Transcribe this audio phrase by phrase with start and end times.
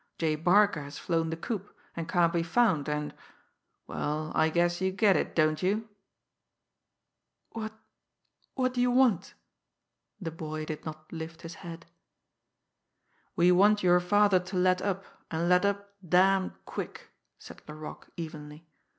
[0.17, 0.35] J.
[0.35, 3.13] Barca has flown the coop and can't be found, and
[3.85, 5.89] well, I guess you get it, don't you?"
[7.51, 7.73] "What
[8.55, 9.35] what do you want?"
[10.19, 11.85] The boy did not lift his head.
[13.35, 18.65] "We want your father to let up, and let up damned quick," said Laroque evenly.